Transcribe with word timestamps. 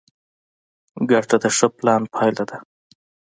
ګټه 1.09 1.35
د 1.43 1.45
ښه 1.57 1.67
پلان 1.77 2.01
پایله 2.13 2.43
ده. 2.49 2.57